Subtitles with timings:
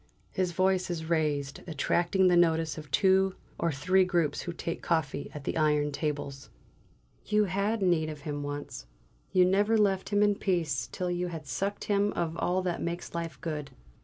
[0.31, 5.29] His voice is raised, attracting the notice of two or three groups who take coffee
[5.35, 6.49] at the iron tables.
[7.27, 8.87] "You had need of him once.
[9.31, 13.13] You never left him in peace till you had sucked him of all that makes
[13.13, 13.69] life good.